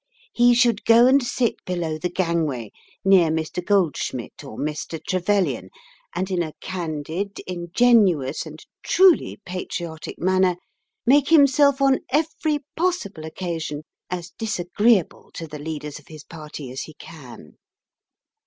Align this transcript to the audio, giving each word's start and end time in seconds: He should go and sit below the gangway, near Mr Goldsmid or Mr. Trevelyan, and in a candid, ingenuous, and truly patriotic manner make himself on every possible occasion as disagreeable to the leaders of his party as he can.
He 0.33 0.55
should 0.55 0.83
go 0.83 1.05
and 1.05 1.21
sit 1.21 1.63
below 1.63 1.99
the 1.99 2.09
gangway, 2.09 2.71
near 3.05 3.29
Mr 3.29 3.63
Goldsmid 3.63 4.43
or 4.43 4.57
Mr. 4.57 4.99
Trevelyan, 5.07 5.69
and 6.15 6.31
in 6.31 6.41
a 6.41 6.53
candid, 6.59 7.37
ingenuous, 7.45 8.47
and 8.47 8.65
truly 8.81 9.37
patriotic 9.45 10.17
manner 10.17 10.55
make 11.05 11.29
himself 11.29 11.83
on 11.83 11.99
every 12.09 12.61
possible 12.75 13.25
occasion 13.25 13.83
as 14.09 14.31
disagreeable 14.39 15.29
to 15.35 15.45
the 15.45 15.59
leaders 15.59 15.99
of 15.99 16.07
his 16.07 16.23
party 16.23 16.71
as 16.71 16.81
he 16.81 16.95
can. 16.95 17.57